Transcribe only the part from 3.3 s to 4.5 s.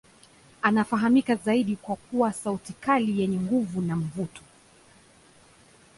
nguvu na mvuto.